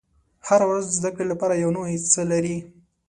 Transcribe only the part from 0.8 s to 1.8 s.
د زده کړې لپاره یو